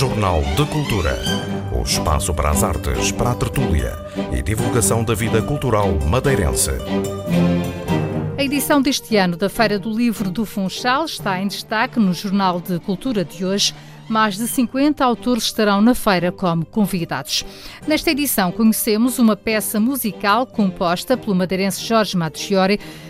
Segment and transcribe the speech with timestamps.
[0.00, 1.14] Jornal de Cultura.
[1.78, 3.92] O espaço para as artes, para a tertúlia
[4.32, 6.70] e divulgação da vida cultural madeirense.
[8.38, 12.62] A edição deste ano da Feira do Livro do Funchal está em destaque no Jornal
[12.62, 13.74] de Cultura de hoje.
[14.10, 17.44] Mais de 50 autores estarão na feira como convidados.
[17.86, 22.40] Nesta edição conhecemos uma peça musical composta pelo madeirense Jorge Matos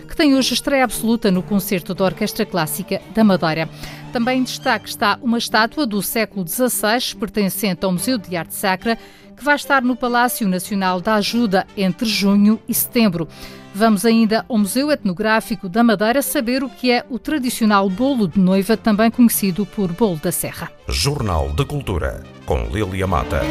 [0.07, 3.67] que tem hoje estreia absoluta no concerto da Orquestra Clássica da Madeira.
[4.13, 8.95] Também em destaque está uma estátua do século XVI, pertencente ao Museu de Arte Sacra,
[9.35, 13.27] que vai estar no Palácio Nacional da Ajuda entre junho e setembro.
[13.73, 18.39] Vamos ainda ao Museu Etnográfico da Madeira saber o que é o tradicional bolo de
[18.39, 20.71] noiva, também conhecido por bolo da Serra.
[20.87, 23.41] Jornal de Cultura, com Lilia Mata.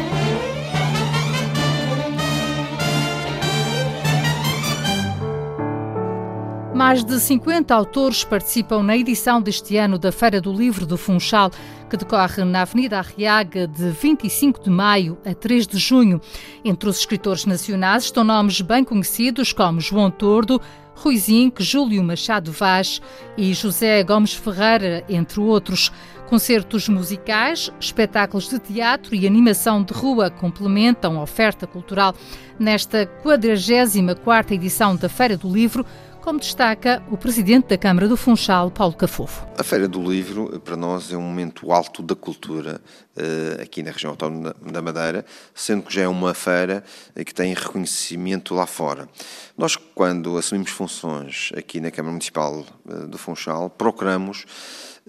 [6.73, 11.51] Mais de 50 autores participam na edição deste ano da Feira do Livro do Funchal,
[11.89, 16.21] que decorre na Avenida Arriaga de 25 de maio a 3 de junho.
[16.63, 20.61] Entre os escritores nacionais estão nomes bem conhecidos como João Tordo,
[20.95, 23.01] Rui Zinck, Júlio Machado Vaz
[23.37, 25.91] e José Gomes Ferreira, entre outros.
[26.29, 32.15] Concertos musicais, espetáculos de teatro e animação de rua complementam a oferta cultural
[32.57, 35.85] nesta 44ª edição da Feira do Livro,
[36.21, 39.45] como destaca o presidente da Câmara do Funchal, Paulo Cafofo.
[39.57, 42.79] A Feira do Livro, para nós, é um momento alto da cultura
[43.17, 46.83] eh, aqui na região autónoma da Madeira, sendo que já é uma feira
[47.25, 49.09] que tem reconhecimento lá fora.
[49.57, 54.45] Nós, quando assumimos funções aqui na Câmara Municipal eh, do Funchal, procuramos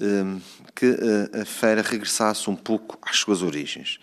[0.01, 0.41] eh,
[0.75, 0.97] que
[1.39, 3.99] a feira regressasse um pouco às suas origens.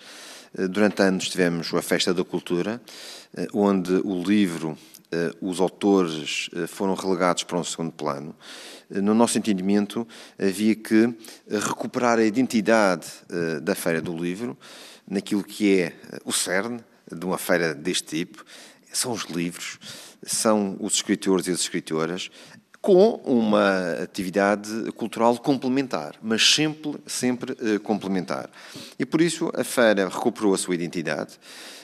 [0.69, 2.81] Durante anos tivemos a Festa da Cultura,
[3.53, 4.88] onde o livro eh,
[5.41, 8.35] os autores eh, foram relegados para um segundo plano.
[8.89, 10.07] Eh, no nosso entendimento,
[10.37, 11.13] havia que
[11.49, 13.07] recuperar a identidade
[13.61, 14.57] da Feira do Livro,
[15.07, 15.93] naquilo que é
[16.23, 16.79] o cerne
[17.11, 18.45] de uma feira deste tipo.
[18.91, 19.79] São os livros,
[20.23, 22.29] são os escritores e as escritoras,
[22.81, 28.49] com uma atividade cultural complementar, mas sempre, sempre complementar.
[28.97, 31.39] E por isso a feira recuperou a sua identidade.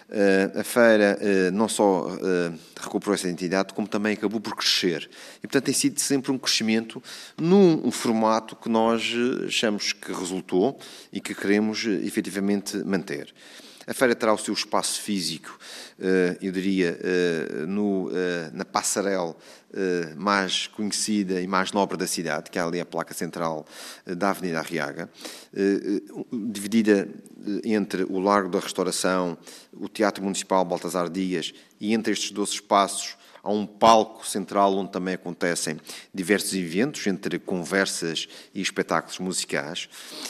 [0.07, 5.09] Eh, a feira eh, não só eh, recuperou essa identidade, como também acabou por crescer.
[5.39, 7.01] E, portanto, tem sido sempre um crescimento
[7.37, 9.13] num formato que nós
[9.47, 10.77] achamos que resultou
[11.11, 13.33] e que queremos efetivamente manter.
[13.87, 15.57] A feira terá o seu espaço físico,
[16.41, 16.97] eu diria,
[17.67, 18.09] no,
[18.51, 19.35] na passarela
[20.17, 23.65] mais conhecida e mais nobre da cidade, que é ali a placa central
[24.05, 25.09] da Avenida Arriaga,
[26.31, 27.07] dividida
[27.63, 29.37] entre o Largo da Restauração,
[29.71, 34.91] o Teatro Municipal Baltasar Dias e entre estes dois espaços há um palco central onde
[34.91, 35.79] também acontecem
[36.11, 39.87] diversos eventos, entre conversas e espetáculos musicais.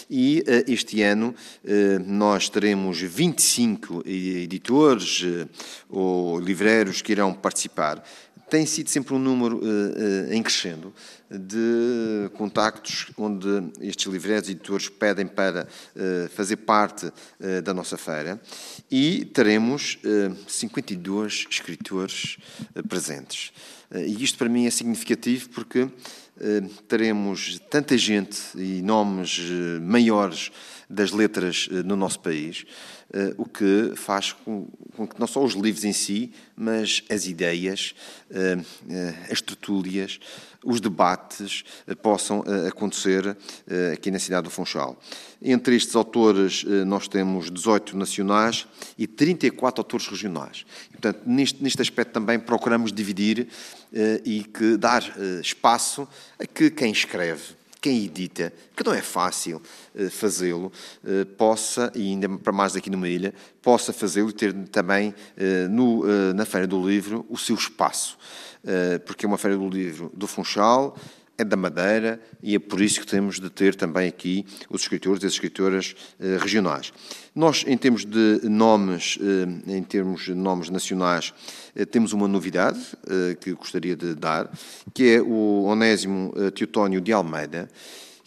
[0.10, 1.34] E uh, este ano
[1.64, 5.50] uh, nós teremos 25 editores uh,
[5.90, 8.04] ou livreiros que irão participar
[8.50, 10.94] tem sido sempre um número uh, uh, em crescendo
[11.30, 13.48] de contactos onde
[13.82, 17.12] estes livreiros e editores pedem para uh, fazer parte
[17.64, 18.40] da nossa feira
[18.90, 19.98] e teremos
[20.48, 22.38] 52 escritores
[22.88, 23.52] presentes.
[23.94, 25.90] e isto para mim é significativo porque
[26.88, 29.40] teremos tanta gente e nomes
[29.82, 30.52] maiores
[30.90, 32.66] das letras no nosso país
[33.38, 37.96] o que faz com, com, que não só os livros em si, mas as ideias,
[38.30, 40.20] uh, uh, as tertúlias,
[40.64, 41.64] os debates
[42.02, 43.38] possam acontecer
[43.94, 45.00] aqui na cidade do Funchal.
[45.40, 48.66] Entre estes autores, nós temos 18 nacionais
[48.98, 50.66] e 34 autores regionais.
[50.90, 53.48] E, portanto, neste, neste aspecto também procuramos dividir
[54.26, 55.04] e que dar
[55.40, 56.08] espaço
[56.40, 57.54] a que quem escreve
[57.86, 59.62] quem edita, que não é fácil
[59.94, 60.72] uh, fazê-lo,
[61.04, 63.32] uh, possa, e ainda para mais aqui numa ilha,
[63.62, 68.18] possa fazê-lo e ter também uh, no, na Feira do Livro o seu espaço.
[69.06, 70.98] porque é uma Feira do Livro do Funchal,
[71.38, 75.24] é da Madeira e é por isso que temos de ter também aqui os escritores
[75.24, 76.94] e as escritoras eh, regionais.
[77.34, 81.34] Nós, em termos de nomes, eh, em termos de nomes nacionais,
[81.76, 82.80] eh, temos uma novidade
[83.40, 84.50] que gostaria de dar,
[84.94, 87.70] que é o Onésimo Teotónio de Almeida,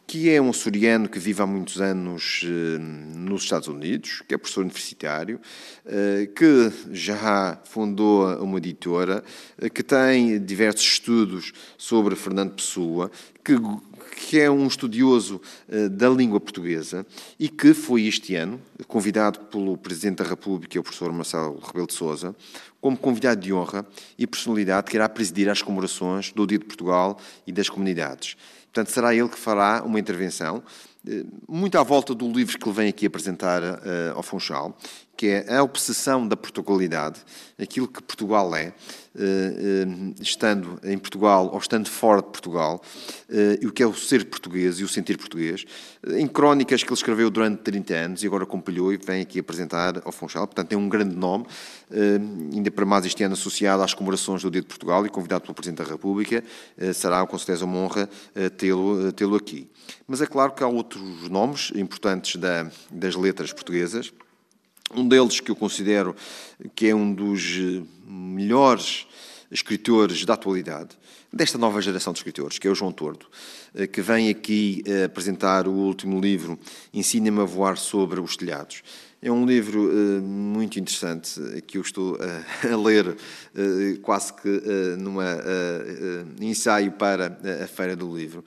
[0.09, 4.39] que é um açoriano que vive há muitos anos eh, nos Estados Unidos, que é
[4.39, 5.39] professor universitário,
[5.85, 9.23] eh, que já fundou uma editora,
[9.61, 13.11] eh, que tem diversos estudos sobre Fernando Pessoa,
[13.45, 13.53] que,
[14.17, 15.43] que é um estudioso
[15.93, 17.07] da língua portuguesa
[17.39, 21.95] e que foi este ano convidado pelo Presidente da República, o professor Marcelo Rebelo de
[21.95, 22.35] Sousa,
[22.81, 23.87] como convidado de honra
[24.19, 28.37] e personalidade que irá presidir as comemorações do Dia de Portugal e das Comunidades.
[28.73, 30.62] Portanto, será ele que fará uma intervenção
[31.49, 33.63] muito à volta do livro que ele vem aqui apresentar
[34.15, 34.77] ao Funchal,
[35.19, 37.19] que é a obsessão da Portugalidade,
[37.61, 38.73] aquilo que Portugal é, eh,
[39.19, 39.87] eh,
[40.21, 42.81] estando em Portugal ou estando fora de Portugal,
[43.61, 45.65] e o que é o ser português e o sentir português,
[46.17, 50.01] em crónicas que ele escreveu durante 30 anos e agora compilhou e vem aqui apresentar
[50.05, 50.47] ao Funchal.
[50.47, 51.47] Portanto, tem um grande nome,
[52.55, 55.55] ainda para mais este ano associado às comemorações do Dia de Portugal e convidado pelo
[55.55, 56.45] Presidente da República,
[56.95, 58.09] será com certeza uma honra
[58.57, 59.69] tê-lo tê aqui.
[60.06, 64.12] Mas é claro que há outros nomes importantes da, das letras portuguesas,
[64.94, 66.17] um deles que eu considero
[66.75, 69.06] que é um dos eh, melhores
[69.50, 70.96] escritores da atualidade,
[71.32, 73.26] desta nova geração de escritores, que é o João Tordo,
[73.75, 76.58] eh, que vem aqui eh, apresentar o último livro,
[76.93, 78.82] Ensina-me a Voar sobre os Telhados.
[79.20, 82.19] É um livro uh, muito interessante que eu estou uh,
[82.73, 84.49] a ler uh, quase que
[84.97, 85.17] num
[86.41, 88.44] ensaio para a Feira do Livro,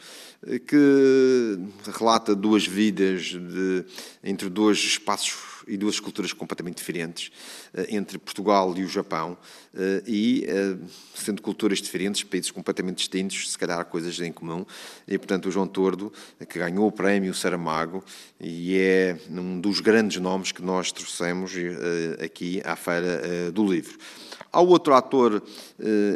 [0.65, 1.59] que
[1.97, 3.83] relata duas vidas de,
[4.23, 7.31] entre dois espaços e duas culturas completamente diferentes
[7.73, 9.37] eh, entre Portugal e o Japão
[9.73, 10.75] eh, e eh,
[11.15, 14.65] sendo culturas diferentes, países completamente distintos, se calhar coisas em comum
[15.07, 16.11] e portanto o João Tordo
[16.49, 18.03] que ganhou o prémio Saramago
[18.39, 21.53] e é um dos grandes nomes que nós trouxemos
[22.23, 23.97] aqui à Feira do Livro.
[24.53, 25.41] Há outro ator,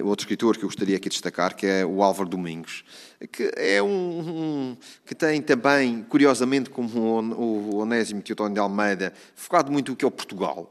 [0.04, 2.84] outro escritor que eu gostaria aqui de destacar, que é o Álvaro Domingos,
[3.32, 9.14] que é um, um, que tem também, curiosamente, como o, o Onésimo Teotónio de Almeida,
[9.36, 10.70] focado muito no que é o Portugal.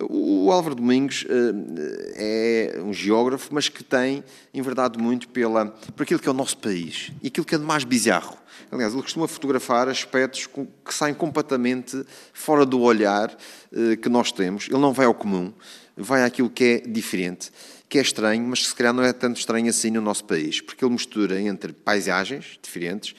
[0.00, 6.02] O Álvaro Domingos eh, é um geógrafo, mas que tem, em verdade, muito pela, por
[6.02, 8.36] aquilo que é o nosso país e aquilo que é de mais bizarro.
[8.72, 13.36] Aliás, ele costuma fotografar aspectos que saem completamente fora do olhar
[13.72, 14.66] eh, que nós temos.
[14.68, 15.52] Ele não vai ao comum,
[15.96, 17.50] vai àquilo que é diferente
[17.94, 20.60] que é estranho, mas que se calhar não é tanto estranho assim no nosso país,
[20.60, 23.14] porque ele mistura entre paisagens diferentes,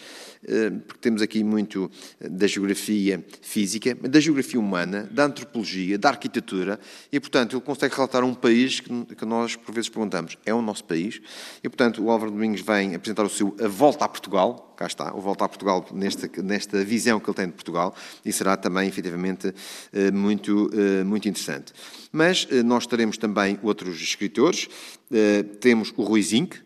[0.87, 1.89] porque temos aqui muito
[2.19, 6.79] eh, da geografia física, da geografia humana, da antropologia, da arquitetura,
[7.11, 10.83] e, portanto, ele consegue relatar um país que nós, por vezes, perguntamos, é o nosso
[10.83, 11.21] país?
[11.63, 15.13] E, portanto, o Álvaro Domingos vem apresentar o seu A Volta a Portugal, cá está,
[15.15, 18.87] o Volta a Portugal nesta, nesta visão que ele tem de Portugal, e será também,
[18.87, 19.53] efetivamente,
[19.91, 20.69] eh, muito,
[21.05, 21.73] muito interessante.
[22.11, 24.69] Mas nós teremos também outros escritores,
[25.59, 26.59] temos o Rui Zinck, eh,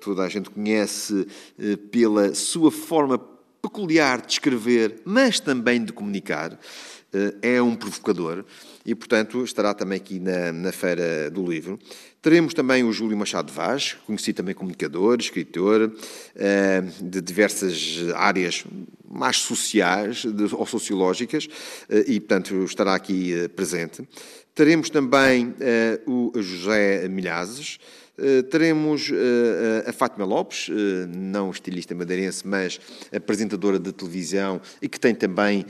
[0.00, 1.26] toda a gente conhece
[1.58, 3.18] eh, pela sua forma
[3.60, 6.58] peculiar de escrever, mas também de comunicar.
[7.12, 8.44] Eh, é um provocador
[8.84, 11.78] e, portanto, estará também aqui na, na Feira do Livro.
[12.20, 15.92] Teremos também o Júlio Machado Vaz, conhecido também comunicador, escritor,
[17.00, 18.64] de diversas áreas
[19.08, 21.48] mais sociais ou sociológicas,
[22.06, 24.06] e, portanto, estará aqui presente.
[24.52, 25.54] Teremos também
[26.06, 28.07] o José Milhazes, eh,
[28.50, 32.80] teremos eh, a Fátima Lopes, eh, não estilista madeirense, mas
[33.14, 35.64] apresentadora de televisão e que tem também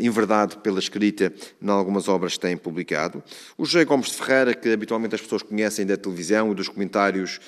[0.00, 3.22] enverdado pela escrita em algumas obras que tem publicado.
[3.56, 7.40] O José Gomes de Ferreira, que habitualmente as pessoas conhecem da televisão e dos comentários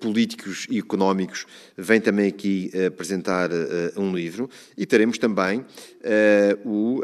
[0.00, 1.46] políticos e económicos,
[1.76, 3.50] vem também aqui apresentar
[3.96, 4.48] um livro.
[4.76, 5.64] E teremos também
[6.64, 7.02] o,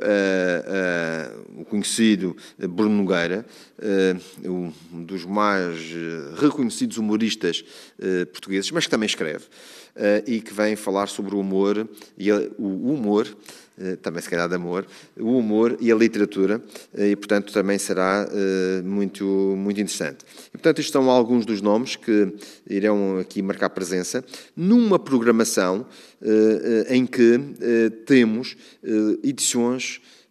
[1.57, 3.45] o conhecido Bruno Nogueira,
[4.45, 5.79] um dos mais
[6.37, 7.65] reconhecidos conhecidos humoristas
[7.99, 11.87] uh, portugueses, mas que também escreve, uh, e que vem falar sobre o humor
[12.17, 13.29] e a, o humor,
[13.79, 14.87] uh, também se calhar de amor,
[15.19, 16.63] o humor e a literatura,
[16.97, 18.27] e portanto também será
[18.85, 19.25] muito,
[19.57, 20.25] muito interessante.
[20.49, 22.33] E portanto estes são alguns dos nomes que
[22.69, 24.25] irão aqui marcar presença
[24.57, 25.87] numa programação
[26.89, 27.41] em que
[28.07, 28.57] temos
[29.23, 30.22] edições eh,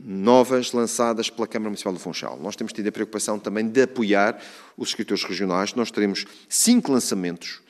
[0.00, 2.38] novas lançadas pela Câmara Municipal do Funchal.
[2.40, 4.40] Nós temos tido a preocupação também de apoiar
[4.76, 5.74] os escritores regionais.
[5.74, 7.60] Nós teremos cinco lançamentos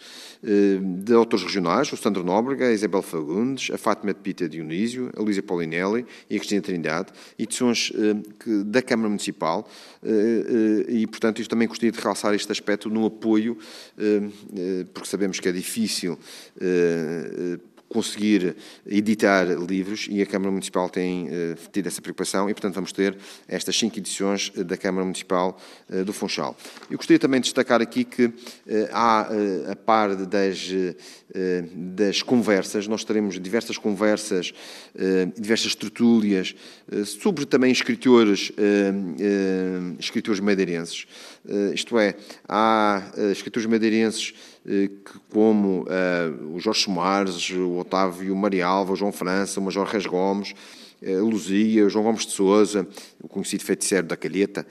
[0.42, 5.10] eh, de autores regionais, o Sandro Nóbrega, a Isabel Fagundes, a Fátima de Pita Dionísio,
[5.16, 9.68] a Luísa Paulinelli e a Cristina Trindade, edições eh, da Câmara Municipal,
[10.88, 13.58] e, portanto, isto também gostaria de realçar este aspecto no apoio,
[14.94, 16.16] porque sabemos que é difícil
[17.88, 21.30] conseguir editar livros e a Câmara Municipal tem uh,
[21.72, 23.16] tido essa preocupação e, portanto, vamos ter
[23.48, 26.56] estas cinco edições eh, da Câmara Municipal uh, do Funchal.
[26.90, 28.32] Eu gostaria também de destacar aqui que uh,
[28.92, 29.28] há,
[29.70, 30.68] a par das,
[31.72, 34.52] das conversas, nós teremos diversas conversas,
[35.36, 36.54] diversas tertúlias
[37.04, 38.52] sobre também escritores,
[39.98, 41.06] escritores madeirenses.
[41.74, 42.14] Isto é,
[42.48, 43.02] há
[43.32, 44.34] escritores madeirenses
[44.68, 44.90] eh,
[45.30, 50.54] como uh, o Jorge Soares, o Otávio Marialva, o João França, o Major Reis Gomes,
[51.04, 52.86] a Luzia, o João Gomes de Souza,
[53.22, 54.66] o conhecido feiticeiro da Calheta,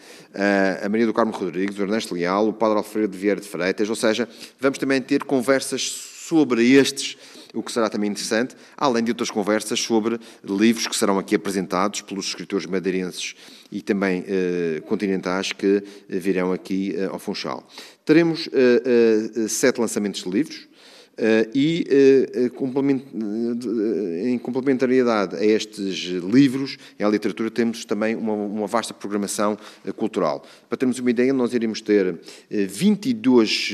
[0.83, 3.87] a Maria do Carmo Rodrigues, o Ernesto Leal, o Padre Alfredo de Vieira de Freitas,
[3.89, 4.27] ou seja,
[4.59, 7.15] vamos também ter conversas sobre estes
[7.55, 12.01] o que será também interessante, além de outras conversas sobre livros que serão aqui apresentados
[12.01, 13.33] pelos escritores madeirenses
[13.71, 17.67] e também eh, continentais que virão aqui eh, ao Funchal.
[18.03, 20.67] Teremos eh, sete lançamentos de livros,
[21.17, 21.87] Uh, e
[22.35, 29.93] uh, em complementariedade a estes livros à literatura, temos também uma, uma vasta programação uh,
[29.93, 30.45] cultural.
[30.67, 32.19] Para termos uma ideia, nós iremos ter
[32.49, 33.73] 22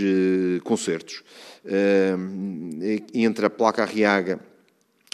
[0.63, 1.23] concertos
[3.13, 4.39] entre a Placa Arriaga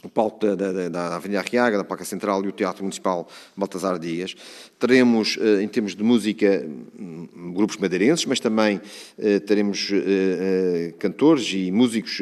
[0.03, 3.97] o palco da, da, da Avenida Arriaga, da Placa Central e o Teatro Municipal Baltasar
[3.97, 4.35] Dias.
[4.79, 6.63] Teremos, eh, em termos de música,
[6.99, 8.79] hum, grupos madeirenses, mas também
[9.17, 12.19] eh, teremos eh, cantores e músicos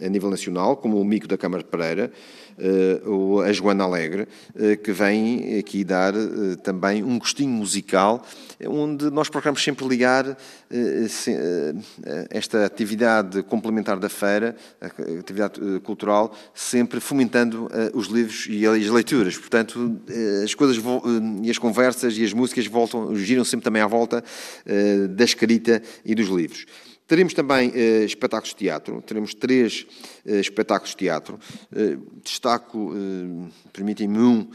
[0.00, 2.12] a nível nacional, como o Mico da Câmara de Pereira,
[3.44, 4.28] a Joana Alegre,
[4.84, 6.12] que vem aqui dar
[6.62, 8.24] também um gostinho musical,
[8.64, 10.36] onde nós procuramos sempre ligar
[12.30, 14.86] esta atividade complementar da feira, a
[15.18, 19.36] atividade cultural, sempre fomentando os livros e as leituras.
[19.36, 20.00] Portanto,
[20.44, 20.80] as coisas
[21.42, 25.82] e as conversas e as músicas voltam, giram sempre também à volta uh, da escrita
[26.04, 26.66] e dos livros.
[27.06, 29.86] Teremos também uh, espetáculos de teatro, teremos três
[30.26, 31.38] uh, espetáculos de teatro.
[32.22, 32.92] destaco,
[33.72, 34.48] permitem-me um,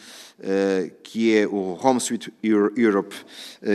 [1.03, 3.15] que é o Home Sweet Europe,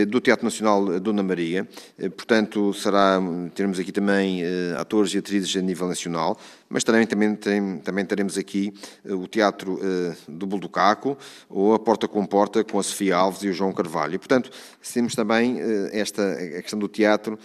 [0.08, 1.68] do Teatro Nacional Dona Maria.
[2.16, 3.20] portanto, será,
[3.54, 4.42] teremos aqui também
[4.78, 7.36] atores e atrizes a nível nacional mas também, também,
[7.78, 8.72] também teremos aqui
[9.04, 11.16] eh, o Teatro uh, do Bulducaco
[11.48, 14.14] ou a Porta com Porta com a Sofia Alves e o João Carvalho.
[14.14, 14.50] E, portanto,
[14.92, 17.38] temos também uh, esta a questão do teatro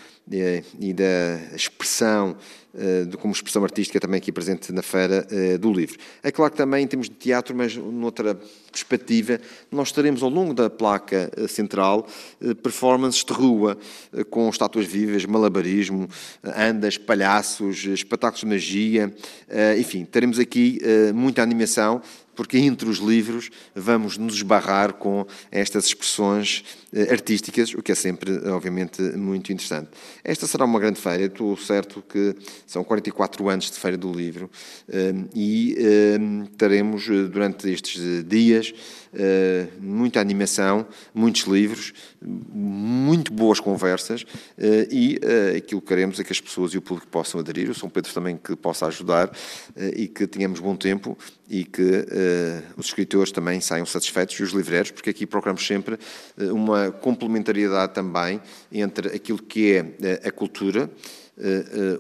[0.80, 2.38] e da expressão
[3.20, 5.28] como expressão artística também aqui presente na Feira
[5.60, 5.98] do Livro.
[6.22, 8.40] É claro que também temos de teatro, mas noutra
[8.72, 9.40] perspectiva,
[9.72, 12.08] nós estaremos ao longo da placa central
[12.62, 13.78] performances de rua
[14.30, 16.08] com estátuas vivas, malabarismo,
[16.44, 19.14] andas, palhaços, espetáculos de magia,
[19.48, 22.02] eh, enfim, teremos aqui eh, muita animação,
[22.40, 27.96] porque entre os livros vamos nos esbarrar com estas expressões eh, artísticas, o que é
[27.96, 29.90] sempre, obviamente, muito interessante.
[30.24, 32.34] Esta será uma grande feira, estou certo que
[32.66, 34.50] são 44 anos de Feira do Livro
[35.36, 35.76] e
[36.58, 38.74] teremos durante estes dias
[39.80, 44.26] muita animação, muitos livros, muito boas conversas
[44.92, 45.20] e
[45.58, 47.70] aquilo que queremos é que as pessoas e o público possam aderir.
[47.70, 49.32] O São Pedro também que possa ajudar
[49.96, 51.18] e que tenhamos bom tempo
[51.50, 52.06] e que
[52.78, 55.98] os escritores também saiam satisfeitos e os livreiros, porque aqui procuramos sempre
[56.52, 58.40] uma complementariedade também
[58.72, 60.90] entre aquilo que é a cultura,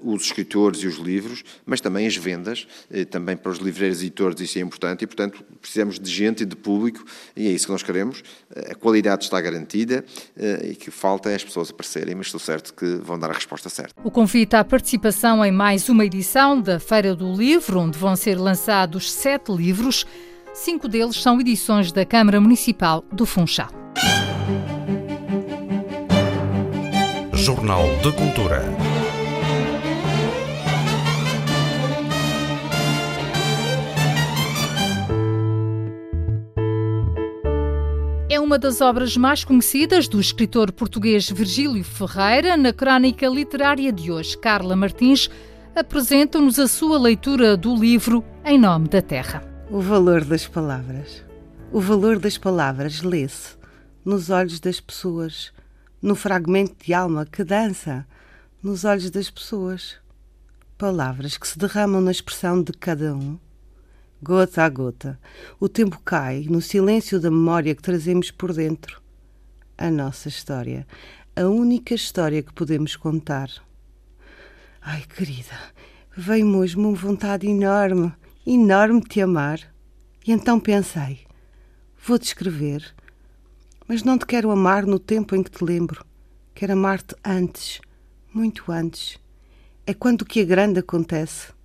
[0.03, 2.67] os escritores e os livros, mas também as vendas,
[3.09, 6.45] também para os livreiros e editores isso é importante e, portanto, precisamos de gente e
[6.45, 7.03] de público
[7.35, 8.21] e é isso que nós queremos.
[8.69, 10.03] A qualidade está garantida
[10.63, 13.69] e que falta é as pessoas aparecerem, mas estou certo que vão dar a resposta
[13.69, 13.93] certa.
[14.03, 18.35] O convite à participação em mais uma edição da Feira do Livro, onde vão ser
[18.35, 20.07] lançados sete sete livros,
[20.53, 23.69] cinco deles são edições da Câmara Municipal do Funchal.
[27.33, 28.88] Jornal de Cultura.
[38.49, 42.57] Uma das obras mais conhecidas do escritor português Virgílio Ferreira.
[42.57, 45.29] Na crónica literária de hoje, Carla Martins
[45.75, 49.43] apresentam-nos a sua leitura do livro Em Nome da Terra.
[49.69, 51.23] O valor das palavras.
[51.71, 53.55] O valor das palavras lê-se
[54.03, 55.53] nos olhos das pessoas,
[56.01, 58.03] no fragmento de alma que dança
[58.63, 59.97] nos olhos das pessoas.
[60.75, 63.37] Palavras que se derramam na expressão de cada um.
[64.21, 65.17] Gota a gota,
[65.61, 69.01] o tempo cai no silêncio da memória que trazemos por dentro.
[69.77, 70.85] A nossa história,
[71.37, 73.49] a única história que podemos contar.
[74.81, 75.57] Ai, querida,
[76.17, 78.11] veio mesmo uma vontade enorme,
[78.45, 79.61] enorme de te amar.
[80.27, 81.21] E então pensei:
[82.05, 82.93] vou-te escrever,
[83.87, 86.05] mas não te quero amar no tempo em que te lembro.
[86.53, 87.79] Quero amar-te antes,
[88.33, 89.17] muito antes.
[89.87, 91.57] É quando o que é grande acontece.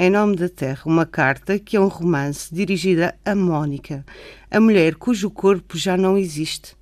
[0.00, 4.06] Em nome da Terra, uma carta que é um romance dirigida a Mónica,
[4.48, 6.76] a mulher cujo corpo já não existe.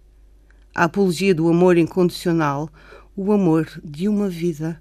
[0.75, 2.69] A apologia do amor incondicional,
[3.17, 4.79] o amor de uma vida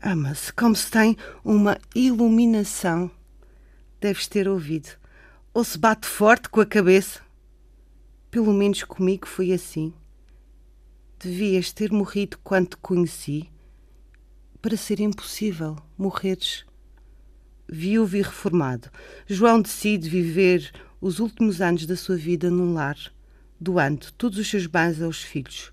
[0.00, 3.10] Ama-se como se tem uma iluminação.
[4.00, 4.90] Deves ter ouvido.
[5.54, 7.20] Ou se bate forte com a cabeça.
[8.30, 9.92] Pelo menos comigo foi assim.
[11.20, 13.48] Devias ter morrido quando te conheci,
[14.60, 16.64] para ser impossível morreres.
[17.68, 18.88] Viúvo e reformado,
[19.26, 22.96] João decide viver os últimos anos da sua vida num lar,
[23.60, 25.72] doando todos os seus bens aos filhos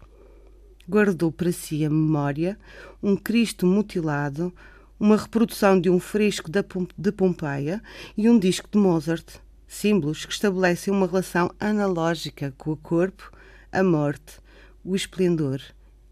[0.89, 2.57] guardou para si a memória,
[3.01, 4.51] um Cristo mutilado,
[4.99, 7.81] uma reprodução de um fresco de Pompeia
[8.17, 9.35] e um disco de Mozart,
[9.67, 13.31] símbolos que estabelecem uma relação analógica com o corpo,
[13.71, 14.39] a morte,
[14.83, 15.61] o esplendor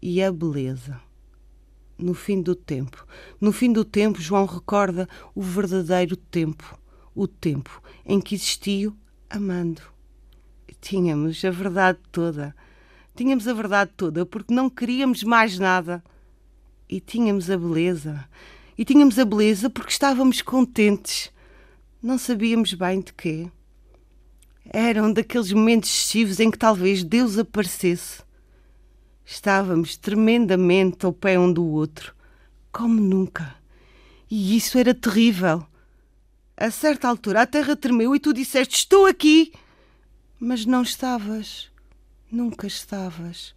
[0.00, 1.07] e a beleza.
[1.98, 3.04] No fim do tempo,
[3.40, 6.78] no fim do tempo, João recorda o verdadeiro tempo,
[7.12, 8.96] o tempo em que existiu
[9.28, 9.82] amando.
[10.80, 12.54] Tínhamos a verdade toda.
[13.16, 16.02] Tínhamos a verdade toda porque não queríamos mais nada.
[16.88, 18.28] E tínhamos a beleza
[18.78, 21.32] e tínhamos a beleza porque estávamos contentes.
[22.00, 23.50] Não sabíamos bem de quê.
[24.64, 28.22] Eram daqueles momentos excessivos em que talvez Deus aparecesse.
[29.30, 32.14] Estávamos tremendamente ao pé um do outro,
[32.72, 33.54] como nunca.
[34.30, 35.66] E isso era terrível.
[36.56, 39.52] A certa altura a terra tremeu e tu disseste: Estou aqui!
[40.40, 41.70] Mas não estavas.
[42.32, 43.54] Nunca estavas.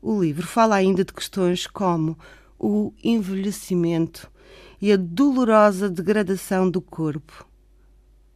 [0.00, 2.18] O livro fala ainda de questões como
[2.58, 4.32] o envelhecimento
[4.80, 7.46] e a dolorosa degradação do corpo.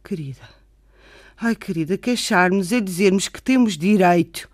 [0.03, 0.47] Querida,
[1.35, 4.47] ai querida, queixar-nos é dizermos que temos direito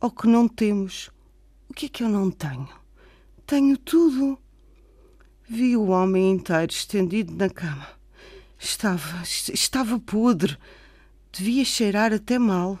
[0.00, 1.10] ou que não temos.
[1.68, 2.68] O que é que eu não tenho?
[3.46, 4.38] Tenho tudo.
[5.48, 7.88] Vi o homem inteiro estendido na cama.
[8.58, 10.56] Estava, estava podre.
[11.32, 12.78] Devia cheirar até mal.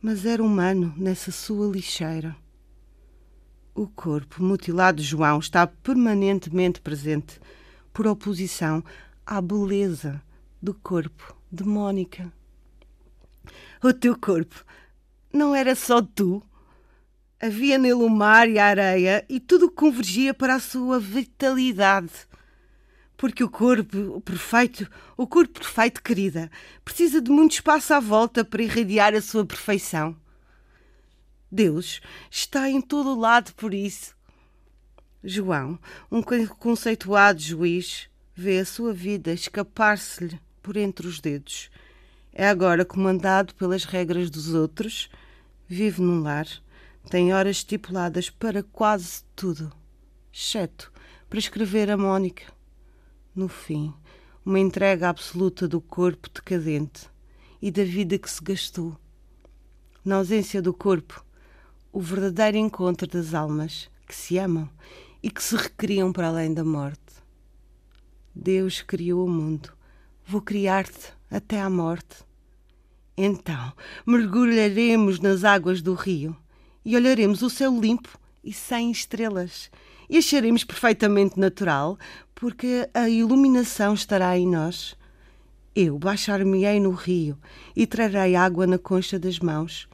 [0.00, 2.36] Mas era humano nessa sua lixeira.
[3.74, 7.38] O corpo mutilado de João está permanentemente presente,
[7.92, 8.82] por oposição
[9.26, 10.22] à beleza
[10.62, 12.32] do corpo de Mônica.
[13.82, 14.64] O teu corpo
[15.36, 16.42] não era só tu.
[17.40, 22.12] Havia nele o mar e a areia e tudo convergia para a sua vitalidade.
[23.16, 26.50] Porque o corpo perfeito, o corpo perfeito, querida,
[26.84, 30.16] precisa de muito espaço à volta para irradiar a sua perfeição.
[31.50, 32.00] Deus
[32.30, 34.16] está em todo o lado por isso.
[35.22, 35.78] João,
[36.10, 41.70] um conceituado juiz, vê a sua vida escapar-se-lhe por entre os dedos.
[42.32, 45.08] É agora comandado pelas regras dos outros,
[45.68, 46.46] vive num lar,
[47.10, 49.72] tem horas estipuladas para quase tudo,
[50.32, 50.92] exceto
[51.28, 52.52] para escrever a Mónica.
[53.34, 53.92] No fim,
[54.44, 57.10] uma entrega absoluta do corpo decadente
[57.60, 58.96] e da vida que se gastou.
[60.04, 61.24] Na ausência do corpo,
[61.92, 64.68] o verdadeiro encontro das almas que se amam
[65.22, 67.00] e que se recriam para além da morte.
[68.34, 69.72] Deus criou o mundo,
[70.24, 72.24] vou criar-te até à morte.
[73.16, 73.72] Então
[74.04, 76.36] mergulharemos nas águas do rio
[76.84, 79.70] e olharemos o céu limpo e sem estrelas
[80.08, 81.98] e acharemos perfeitamente natural,
[82.34, 84.94] porque a iluminação estará em nós.
[85.74, 87.36] Eu baixar-me-ei no rio
[87.74, 89.88] e trarei água na concha das mãos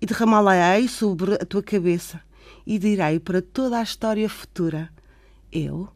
[0.00, 2.22] e derramá-la-ei sobre a tua cabeça,
[2.66, 4.90] e direi para toda a história futura:
[5.52, 5.88] Eu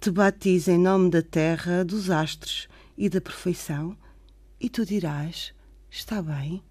[0.00, 3.96] te batizo em nome da terra, dos astros e da perfeição,
[4.60, 5.52] e tu dirás:
[5.98, 6.62] Está bem.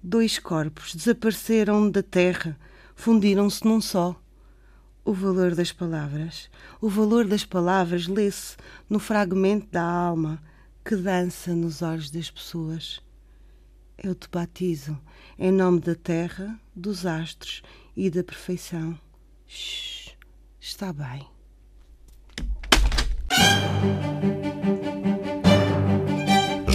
[0.00, 2.56] Dois corpos desapareceram da terra,
[2.94, 4.14] fundiram-se num só.
[5.04, 6.48] O valor das palavras,
[6.80, 8.56] o valor das palavras lê-se
[8.88, 10.40] no fragmento da alma
[10.84, 13.02] que dança nos olhos das pessoas.
[13.98, 14.96] Eu te batizo
[15.36, 17.62] em nome da terra, dos astros
[17.96, 18.96] e da perfeição.
[19.48, 20.14] Shhh,
[20.60, 21.26] está bem.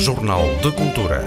[0.06, 1.24] Jornal de Cultura.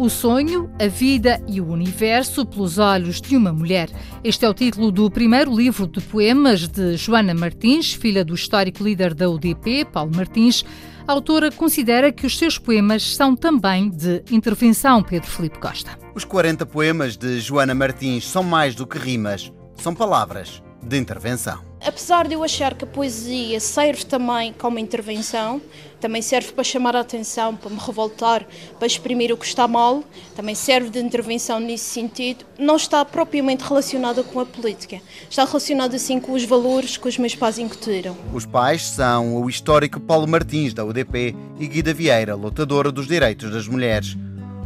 [0.00, 3.88] O sonho, a vida e o universo pelos olhos de uma mulher.
[4.24, 8.82] Este é o título do primeiro livro de poemas de Joana Martins, filha do histórico
[8.82, 10.64] líder da UDP, Paulo Martins.
[11.06, 15.96] A autora considera que os seus poemas são também de intervenção, Pedro Felipe Costa.
[16.16, 21.66] Os 40 poemas de Joana Martins são mais do que rimas, são palavras de intervenção.
[21.84, 25.60] Apesar de eu achar que a poesia serve também como intervenção,
[26.00, 28.46] também serve para chamar a atenção, para me revoltar,
[28.78, 30.02] para exprimir o que está mal,
[30.34, 35.00] também serve de intervenção nesse sentido, não está propriamente relacionada com a política.
[35.30, 38.16] Está relacionada assim com os valores que os meus pais incutiram.
[38.32, 43.50] Os pais são o histórico Paulo Martins, da UDP, e Guida Vieira, lutadora dos direitos
[43.52, 44.16] das mulheres.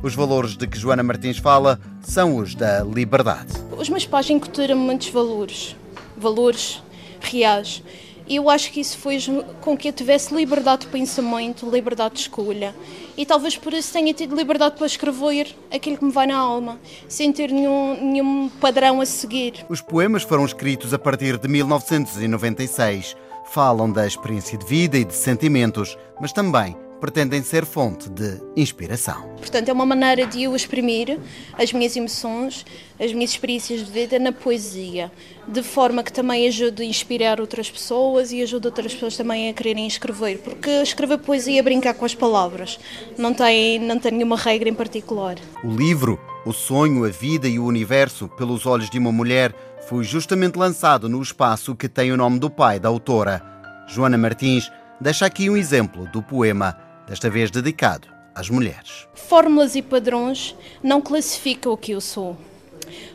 [0.02, 3.52] Os valores de que Joana Martins fala são os da liberdade.
[3.76, 5.76] Os meus pais incutiram muitos valores
[6.16, 6.82] valores
[7.20, 7.82] reais.
[8.26, 9.28] E eu acho que isso fez
[9.60, 12.74] com que eu tivesse liberdade de pensamento, liberdade de escolha.
[13.16, 16.78] E talvez por isso tenha tido liberdade para escrever aquilo que me vai na alma,
[17.08, 19.66] sem ter nenhum, nenhum padrão a seguir.
[19.68, 23.16] Os poemas foram escritos a partir de 1996.
[23.50, 29.22] Falam da experiência de vida e de sentimentos, mas também pretendem ser fonte de inspiração.
[29.38, 31.18] Portanto, é uma maneira de eu exprimir
[31.58, 32.64] as minhas emoções,
[32.96, 35.10] as minhas experiências de vida na poesia,
[35.48, 39.52] de forma que também ajude a inspirar outras pessoas e ajude outras pessoas também a
[39.52, 42.78] quererem escrever, porque escrever poesia é brincar com as palavras,
[43.18, 45.34] não tem, não tem nenhuma regra em particular.
[45.64, 49.52] O livro, O Sonho, a Vida e o Universo, pelos olhos de uma mulher,
[49.88, 53.42] foi justamente lançado no espaço que tem o nome do pai da autora.
[53.88, 59.06] Joana Martins deixa aqui um exemplo do poema, desta vez dedicado às mulheres.
[59.14, 62.36] Fórmulas e padrões não classificam o que eu sou.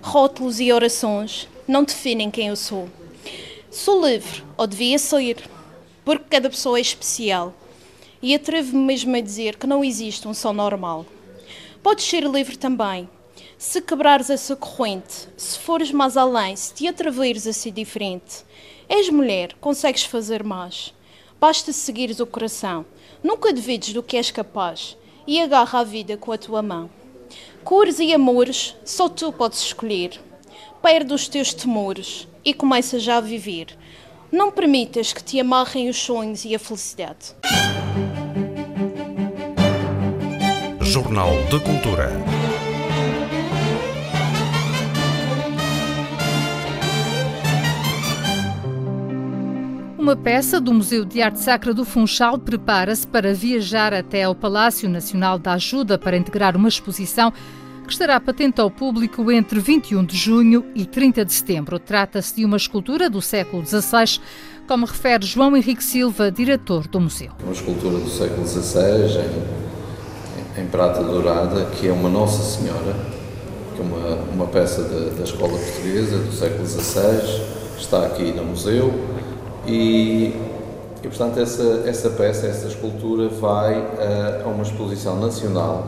[0.02, 2.90] Rótulos e orações não definem quem eu sou.
[3.70, 5.44] Sou livre, ou devia ser,
[6.06, 7.54] porque cada pessoa é especial.
[8.22, 11.06] E atrevo-me mesmo a dizer que não existe um só normal.
[11.84, 13.08] Podes ser livre também,
[13.58, 18.46] se quebrares essa corrente, se fores mais além, se te atreveres a ser diferente.
[18.88, 20.94] És mulher, consegues fazer mais.
[21.40, 22.86] Basta seguires o coração.
[23.24, 26.90] Nunca duvides do que és capaz e agarra a vida com a tua mão.
[27.64, 30.20] Cores e amores só tu podes escolher.
[30.82, 33.78] Perde os teus temores e começa já a viver.
[34.32, 37.36] Não permitas que te amarrem os sonhos e a felicidade.
[40.82, 42.37] Jornal de Cultura.
[50.08, 54.88] Uma peça do Museu de Arte Sacra do Funchal prepara-se para viajar até ao Palácio
[54.88, 57.34] Nacional da Ajuda para integrar uma exposição
[57.86, 61.78] que estará patente ao público entre 21 de junho e 30 de setembro.
[61.78, 64.22] Trata-se de uma escultura do século XVI,
[64.66, 67.32] como refere João Henrique Silva, diretor do museu.
[67.44, 69.26] Uma escultura do século XVI,
[70.58, 72.96] em, em prata dourada, que é uma Nossa Senhora,
[73.76, 78.46] que é uma, uma peça da, da Escola Portuguesa do século XVI, está aqui no
[78.46, 79.17] museu
[79.68, 80.34] e,
[81.04, 85.86] e portanto, essa, essa peça, essa escultura vai a, a uma exposição nacional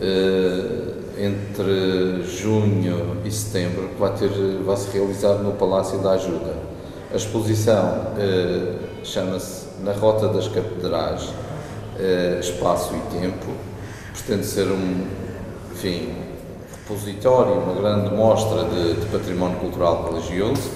[0.00, 4.28] uh, entre junho e setembro, que vai, ter,
[4.64, 6.54] vai se realizar no Palácio da Ajuda.
[7.12, 13.46] A exposição uh, chama-se Na Rota das Catedrais, uh, Espaço e Tempo.
[14.12, 15.06] Pretende ser um,
[15.72, 16.12] enfim,
[16.84, 20.70] repositório, uma grande mostra de, de património cultural religioso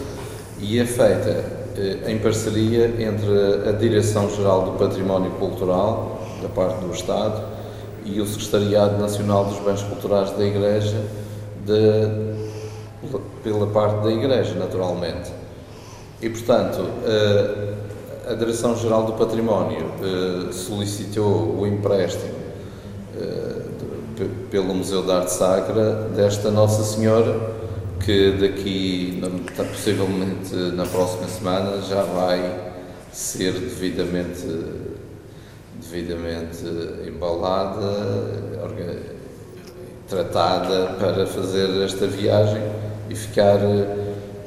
[0.61, 1.58] e é feita eh,
[2.07, 7.43] em parceria entre a Direção-Geral do Património Cultural, da parte do Estado,
[8.05, 11.01] e o Secretariado Nacional dos Bens Culturais da Igreja,
[11.65, 13.09] de,
[13.43, 15.31] pela parte da Igreja, naturalmente.
[16.21, 16.85] E, portanto,
[18.27, 22.35] a, a Direção-Geral do Património eh, solicitou o empréstimo
[23.17, 23.63] eh,
[24.51, 27.58] pelo Museu de Arte Sacra desta Nossa Senhora
[28.09, 29.21] que daqui,
[29.55, 32.41] possivelmente na próxima semana, já vai
[33.13, 34.47] ser devidamente,
[35.75, 36.65] devidamente
[37.07, 38.49] embalada,
[40.09, 42.63] tratada para fazer esta viagem
[43.11, 43.59] e ficar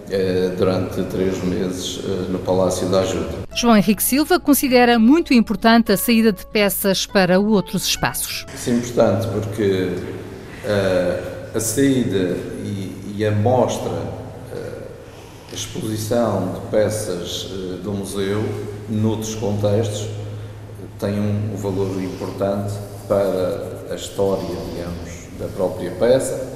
[0.10, 3.44] eh, durante três meses eh, no Palácio da Ajuda.
[3.54, 8.44] João Henrique Silva considera muito importante a saída de peças para outros espaços.
[8.56, 9.90] Isso é importante porque
[10.66, 12.91] uh, a saída e,
[13.22, 13.92] e a mostra,
[14.52, 14.82] eh,
[15.52, 18.44] a exposição de peças eh, do museu,
[18.90, 20.08] noutros contextos,
[21.00, 22.74] tem um valor importante
[23.08, 26.50] para a história, digamos, da própria peça,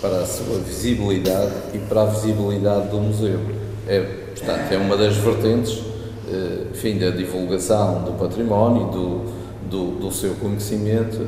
[0.00, 3.40] para a sua visibilidade e para a visibilidade do museu.
[3.88, 5.82] É, portanto, é uma das vertentes,
[6.28, 9.32] eh, enfim, da divulgação do património, do,
[9.68, 11.26] do, do seu conhecimento,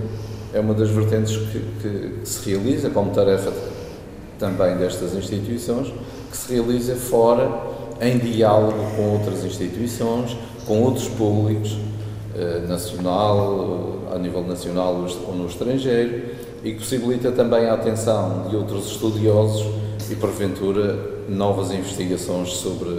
[0.53, 3.51] é uma das vertentes que, que se realiza como tarefa
[4.38, 5.92] também destas instituições,
[6.31, 7.49] que se realiza fora,
[8.01, 11.77] em diálogo com outras instituições, com outros públicos,
[12.37, 16.25] eh, nacional, a nível nacional ou no estrangeiro,
[16.64, 19.66] e que possibilita também a atenção de outros estudiosos
[20.11, 22.90] e, porventura, novas investigações sobre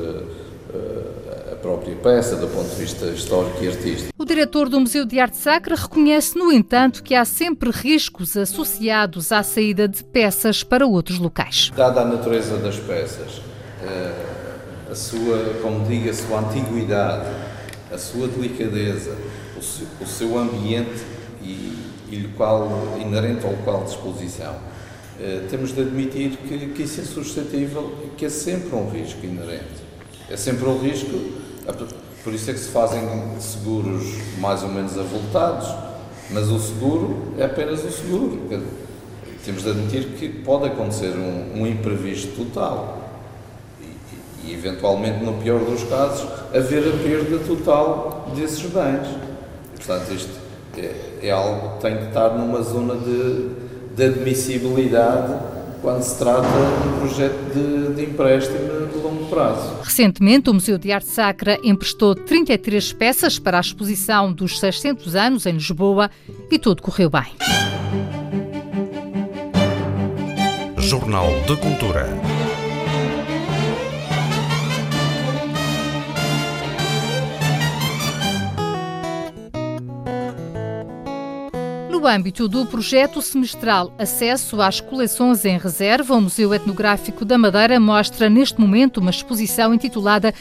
[1.65, 4.13] própria peça, do ponto de vista histórico e artístico.
[4.15, 9.31] O diretor do Museu de Arte Sacra reconhece, no entanto, que há sempre riscos associados
[9.31, 11.71] à saída de peças para outros locais.
[11.75, 13.41] Dada a natureza das peças,
[13.81, 14.13] eh,
[14.91, 17.25] a sua, como digo, a sua antiguidade,
[17.91, 19.15] a sua delicadeza,
[19.99, 21.03] o seu ambiente
[21.41, 21.75] e,
[22.11, 24.55] e local inerente ao local de exposição,
[25.19, 29.83] eh, temos de admitir que, que isso é suscetível, que é sempre um risco inerente.
[30.29, 31.44] É sempre um risco
[32.23, 33.01] por isso é que se fazem
[33.39, 34.03] seguros
[34.39, 35.67] mais ou menos avultados,
[36.31, 38.41] mas o seguro é apenas o seguro.
[39.43, 42.97] Temos de admitir que pode acontecer um, um imprevisto total
[43.79, 49.07] e, e, eventualmente, no pior dos casos, haver a perda total desses bens.
[49.75, 50.31] Portanto, isto,
[50.77, 53.49] é, é algo que tem que estar numa zona de,
[53.95, 55.54] de admissibilidade
[55.85, 59.75] quando se trata de um projeto de, de empréstimo de longo prazo.
[59.83, 65.45] Recentemente, o Museu de Arte Sacra emprestou 33 peças para a exposição dos 600 anos
[65.45, 66.09] em Lisboa
[66.49, 67.27] e tudo correu bem.
[70.79, 72.24] Jornal de Cultura.
[82.05, 87.79] No âmbito do projeto semestral Acesso às Coleções em Reserva, o Museu Etnográfico da Madeira
[87.79, 90.31] mostra neste momento uma exposição intitulada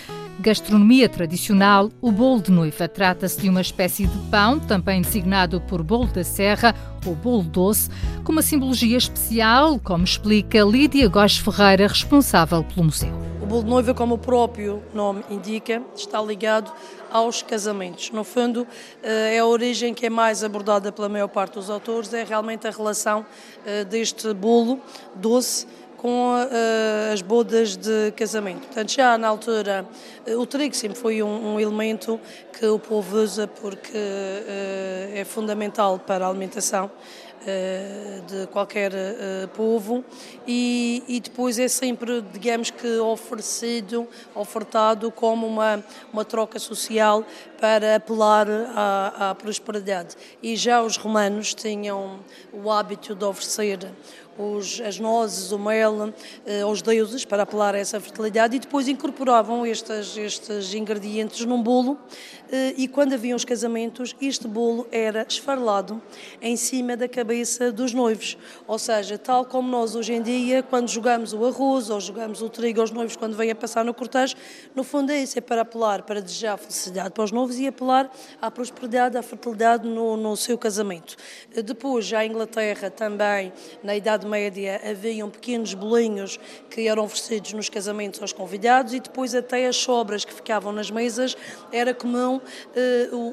[0.40, 2.88] Gastronomia Tradicional, o bolo de noiva.
[2.88, 6.75] Trata-se de uma espécie de pão, também designado por bolo da serra
[7.07, 7.88] ou bolo doce,
[8.25, 13.12] com uma simbologia especial, como explica Lídia Góes Ferreira, responsável pelo museu.
[13.40, 16.73] O bolo de noiva, como o próprio nome indica, está ligado
[17.12, 18.11] aos casamentos.
[18.11, 18.66] No fundo,
[19.03, 22.66] eh, é a origem que é mais abordada pela maior parte dos autores, é realmente
[22.66, 23.25] a relação
[23.66, 24.81] eh, deste bolo
[25.14, 25.66] doce
[26.05, 28.67] com uh, as bodas de casamento.
[28.67, 29.87] Portanto, já na altura,
[30.29, 32.21] uh, o trigo sempre foi um, um, elemento
[32.53, 36.90] que o povo usa porque uh, é fundamental para a alimentação
[38.27, 38.90] de qualquer
[39.55, 40.03] povo
[40.47, 47.23] e, e, depois é sempre, digamos que, oferecido, ofertado como uma, uma troca social
[47.61, 50.17] para apelar à, à prosperidade.
[50.43, 53.79] E já os romanos tinham o hábito de oferecer
[54.38, 56.12] os, as nozes, o mel
[56.44, 61.62] eh, aos deuses para apelar a essa fertilidade e depois incorporavam estes, estes ingredientes num
[61.62, 61.99] bolo
[62.77, 66.01] e quando haviam os casamentos este bolo era esfarelado
[66.40, 68.37] em cima da cabeça dos noivos,
[68.67, 72.49] ou seja, tal como nós hoje em dia quando jogamos o arroz ou jogamos o
[72.49, 74.37] trigo aos noivos quando vêm a passar no cortejo,
[74.75, 78.11] no fundo é isso, é para apelar, para desejar felicidade para os noivos e apelar
[78.40, 81.17] à prosperidade, à fertilidade no, no seu casamento.
[81.55, 86.38] Eh, depois já a Inglaterra também, na Idade Média haviam pequenos bolinhos
[86.71, 90.90] que eram oferecidos nos casamentos aos convidados e depois até as sobras que ficavam nas
[90.90, 91.37] mesas
[91.73, 92.43] era comum eh,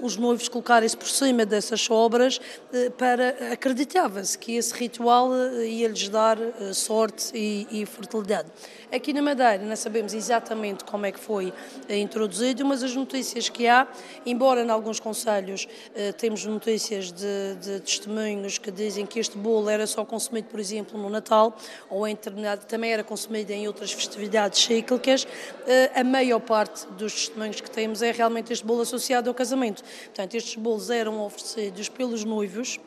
[0.03, 2.39] os noivos colocarem-se por cima dessas sobras
[2.73, 8.49] eh, para acreditava-se que esse ritual eh, ia lhes dar eh, sorte e, e fertilidade.
[8.91, 11.53] Aqui na Madeira não sabemos exatamente como é que foi
[11.87, 13.87] eh, introduzido, mas as notícias que há,
[14.25, 19.69] embora em alguns conselhos eh, temos notícias de, de, testemunhos que dizem que este bolo
[19.69, 21.55] era só consumido, por exemplo, no Natal,
[21.89, 22.17] ou em
[22.67, 25.25] também era consumido em outras festividades cíclicas,
[25.65, 29.83] eh, a maior parte dos testemunhos que temos é realmente este bolo associado ao casamento.
[30.05, 32.79] Portanto, estes bolos eram oferecidos pelos noivos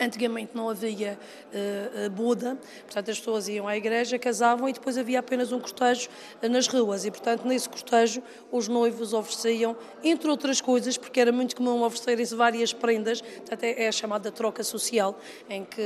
[0.00, 1.18] antigamente não havia
[1.52, 6.08] uh, boda, portanto as pessoas iam à igreja, casavam e depois havia apenas um cortejo
[6.42, 11.56] nas ruas e, portanto, nesse cortejo os noivos ofereciam, entre outras coisas, porque era muito
[11.56, 15.82] comum oferecerem-se várias prendas, portanto é, é a chamada troca social, em que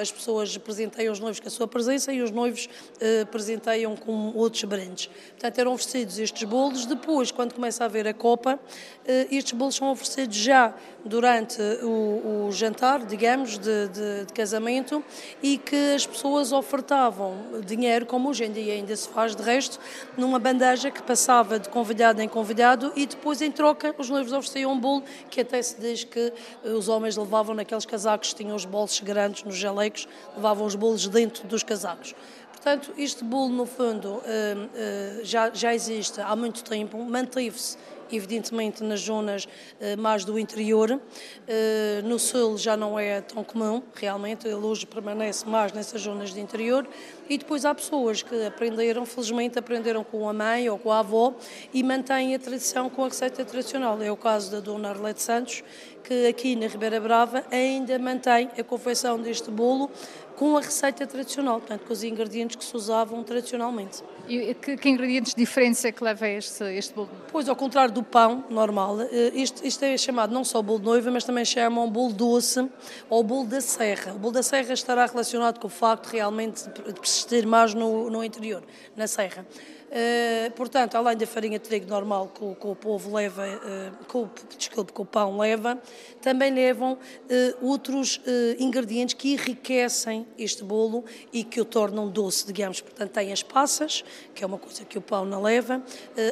[0.00, 4.32] as pessoas presenteiam os noivos com a sua presença e os noivos uh, presenteiam com
[4.34, 5.06] outros brindes.
[5.06, 9.74] Portanto, eram oferecidos estes bolos, depois, quando começa a haver a copa, uh, estes bolos
[9.74, 10.74] são oferecidos já
[11.08, 15.02] durante o, o jantar, digamos, de, de, de, casamento
[15.42, 19.80] e que as pessoas ofertavam dinheiro, como hoje em dia ainda se faz de resto,
[20.16, 24.72] numa bandeja que passava de convidado em convidado e depois, em troca, os noivos ofereciam
[24.72, 26.32] um bolo que até se diz que
[26.64, 31.08] eh, os homens levavam naqueles casacos, tinham os bolsos grandes nos jalecos, levavam os bolos
[31.08, 32.14] dentro dos casacos.
[32.52, 37.78] Portanto, este bolo, no fundo, eh, eh, já, já existe há muito tempo, manteve-se
[38.10, 39.48] evidentemente nas zonas
[39.80, 41.00] eh, mais do interior.
[41.46, 46.32] Eh, no sul já não é tão comum, realmente, ele hoje permanece mais nessas zonas
[46.32, 46.86] de interior.
[47.28, 51.34] E depois há pessoas que aprenderam, felizmente aprenderam com a mãe ou com a avó
[51.74, 54.00] e mantêm a tradição com a receita tradicional.
[54.00, 55.62] É o caso da Dona Arlete Santos,
[56.02, 59.90] que aqui na Ribeira Brava ainda mantém a confecção deste bolo
[60.38, 64.04] com a receita tradicional, portanto, com os ingredientes que se usavam tradicionalmente.
[64.28, 67.10] E que, que ingredientes diferentes é que leva este, este bolo?
[67.32, 70.84] Pois, ao contrário do pão normal, eh, isto, isto é chamado não só bolo de
[70.84, 72.70] noiva, mas também chamam bolo doce
[73.10, 74.12] ou bolo da serra.
[74.14, 78.22] O bolo da serra estará relacionado com o facto realmente de persistir mais no, no
[78.22, 78.62] interior,
[78.94, 79.44] na serra.
[79.88, 84.04] Uh, portanto, além da farinha de trigo normal que o, que o povo leva, uh,
[84.04, 85.78] que o, desculpe, que o pão leva,
[86.20, 88.20] também levam uh, outros
[88.58, 92.80] ingredientes que enriquecem este bolo e que o tornam doce, digamos.
[92.80, 95.82] Portanto, tem as passas, que é uma coisa que o pão não leva.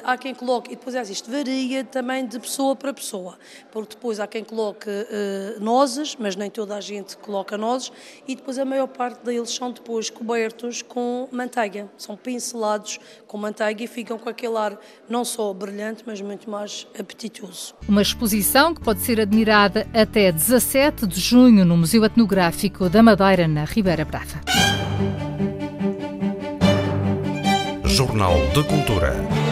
[0.04, 3.38] há quem coloque, e depois isto varia também de pessoa para pessoa,
[3.70, 4.90] porque depois há quem coloque
[5.60, 7.90] nozes, mas nem toda a gente coloca nozes,
[8.26, 13.45] e depois a maior parte deles são depois cobertos com manteiga, são pincelados com manteiga
[13.84, 14.78] e ficam com aquele ar
[15.08, 17.74] não só brilhante, mas muito mais apetitoso.
[17.88, 23.46] Uma exposição que pode ser admirada até 17 de junho no Museu Etnográfico da Madeira,
[23.46, 24.40] na Ribeira Brava.
[27.84, 29.45] Jornal de Cultura.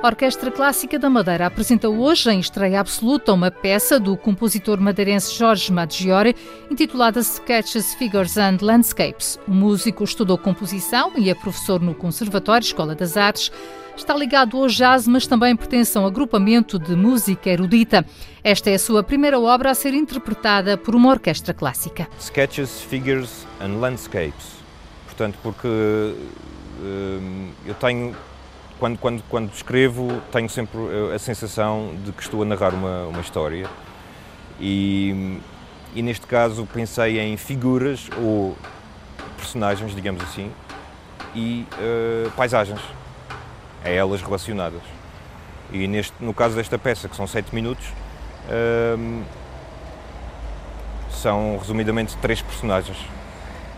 [0.00, 5.34] A Orquestra Clássica da Madeira apresenta hoje, em estreia absoluta, uma peça do compositor madeirense
[5.34, 6.36] Jorge Maggiore,
[6.70, 9.40] intitulada Sketches, Figures and Landscapes.
[9.48, 13.50] O músico estudou composição e é professor no Conservatório Escola das Artes.
[13.96, 18.06] Está ligado ao jazz, mas também pertence a um agrupamento de música erudita.
[18.44, 22.06] Esta é a sua primeira obra a ser interpretada por uma orquestra clássica.
[22.20, 24.46] Sketches, Figures and Landscapes.
[25.06, 28.14] Portanto, porque hum, eu tenho
[28.78, 33.06] quando, quando, quando escrevo, tenho sempre eh, a sensação de que estou a narrar uma,
[33.06, 33.68] uma história.
[34.60, 35.40] E,
[35.94, 38.56] e neste caso pensei em figuras ou
[39.36, 40.50] personagens, digamos assim,
[41.34, 42.80] e uh, paisagens,
[43.84, 44.82] a elas relacionadas.
[45.72, 47.86] E neste, no caso desta peça, que são sete minutos,
[48.48, 49.22] uh,
[51.10, 52.98] são resumidamente três personagens.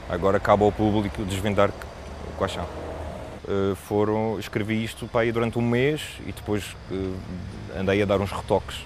[0.08, 1.70] Agora cabe ao público desvendar
[2.36, 2.79] quais são.
[3.50, 7.16] Eh, foram, escrevi isto para aí durante um mês e depois uh,
[7.76, 8.76] andei a dar uns retoques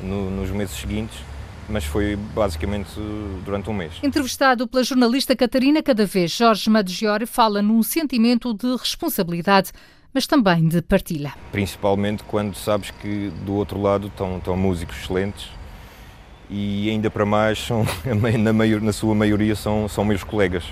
[0.00, 1.18] no, nos meses seguintes,
[1.68, 2.88] mas foi basicamente
[3.44, 3.92] durante um mês.
[4.02, 9.70] Entrevistado pela jornalista Catarina Cada vez, Jorge Maggiore fala num sentimento de responsabilidade,
[10.14, 11.34] mas também de partilha.
[11.52, 15.46] Principalmente quando sabes que do outro lado estão, estão músicos excelentes
[16.48, 17.84] e ainda para mais são,
[18.40, 20.64] na, maior, na sua maioria são, são meus colegas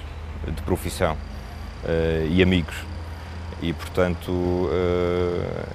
[0.47, 2.94] de profissão uh, e amigos
[3.65, 5.67] e, portanto, uh,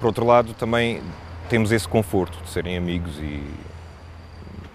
[0.00, 1.00] por outro lado, também
[1.48, 3.42] temos esse conforto de serem amigos e,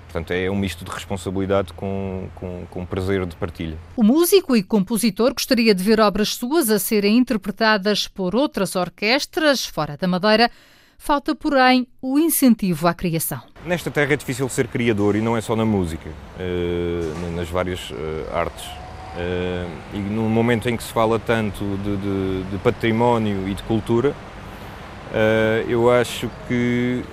[0.06, 3.78] portanto, é um misto de responsabilidade com, com, com prazer de partilha.
[3.98, 9.66] O músico e compositor gostaria de ver obras suas a serem interpretadas por outras orquestras
[9.66, 10.50] fora da Madeira.
[10.98, 13.42] Falta, porém, o incentivo à criação.
[13.66, 17.92] Nesta terra é difícil ser criador e não é só na música, uh, nas várias
[17.92, 17.96] uh,
[18.34, 18.83] artes
[19.16, 23.62] Uh, e num momento em que se fala tanto de, de, de património e de
[23.64, 27.04] cultura, uh, eu acho que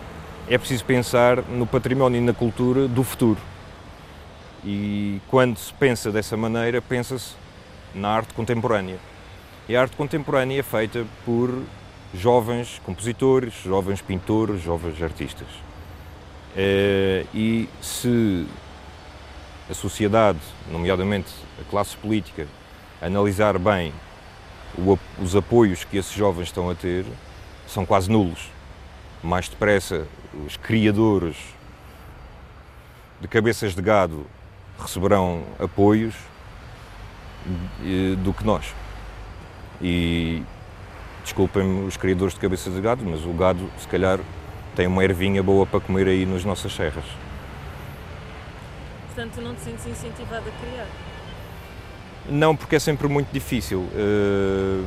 [0.49, 3.39] é preciso pensar no património e na cultura do futuro.
[4.65, 7.35] E quando se pensa dessa maneira, pensa-se
[7.95, 8.97] na arte contemporânea.
[9.69, 11.63] E a arte contemporânea é feita por
[12.15, 15.49] jovens compositores, jovens pintores, jovens artistas.
[16.57, 18.47] Uh, e se
[19.71, 22.47] a sociedade, nomeadamente a classe política,
[23.01, 23.93] analisar bem
[24.77, 27.05] o, os apoios que esses jovens estão a ter,
[27.67, 28.51] são quase nulos.
[29.23, 30.07] Mais depressa,
[30.45, 31.37] os criadores
[33.21, 34.27] de cabeças de gado
[34.79, 36.15] receberão apoios
[38.25, 38.75] do que nós.
[39.81, 40.43] E
[41.23, 44.19] desculpem-me os criadores de cabeças de gado, mas o gado, se calhar,
[44.75, 47.05] tem uma ervinha boa para comer aí nas nossas serras.
[49.15, 50.87] Portanto, não te sentes incentivado a criar?
[52.29, 53.81] Não, porque é sempre muito difícil.
[53.81, 54.87] Uh,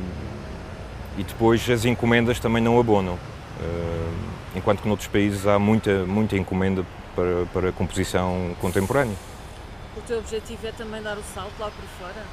[1.18, 3.14] e depois as encomendas também não abonam.
[3.14, 4.14] Uh,
[4.56, 6.84] enquanto que noutros países há muita, muita encomenda
[7.14, 9.14] para, para composição contemporânea.
[9.94, 12.24] O teu objetivo é também dar o salto lá por fora?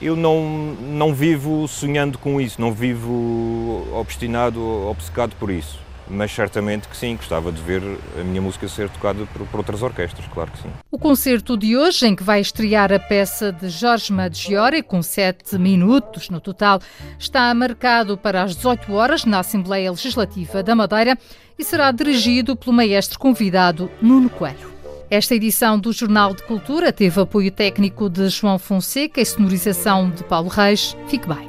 [0.00, 0.40] Eu não,
[0.80, 7.16] não vivo sonhando com isso, não vivo obstinado, obcecado por isso mas certamente que sim,
[7.16, 7.82] gostava de ver
[8.18, 10.68] a minha música ser tocada por, por, outras orquestras, claro que sim.
[10.90, 15.58] O concerto de hoje, em que vai estrear a peça de Jorge Maggiore, com sete
[15.58, 16.80] minutos no total,
[17.18, 21.18] está marcado para as 18 horas na Assembleia Legislativa da Madeira
[21.58, 24.78] e será dirigido pelo maestro convidado Nuno Coelho.
[25.10, 30.22] Esta edição do Jornal de Cultura teve apoio técnico de João Fonseca e sonorização de
[30.22, 30.94] Paulo Reis.
[31.08, 31.48] Fique bem.